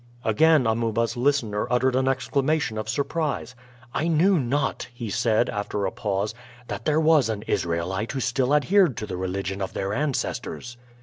Again 0.25 0.65
Amuba's 0.65 1.15
listener 1.15 1.67
uttered 1.69 1.95
an 1.95 2.07
exclamation 2.07 2.79
of 2.79 2.89
surprise. 2.89 3.53
"I 3.93 4.07
knew 4.07 4.39
not," 4.39 4.87
he 4.91 5.11
said, 5.11 5.47
after 5.47 5.85
a 5.85 5.91
pause, 5.91 6.33
"that 6.69 6.85
there 6.85 6.99
was 6.99 7.29
an 7.29 7.43
Israelite 7.43 8.13
who 8.13 8.19
still 8.19 8.55
adhered 8.55 8.97
to 8.97 9.05
the 9.05 9.15
religion 9.15 9.61
of 9.61 9.73
their 9.73 9.93
ancestors." 9.93 10.75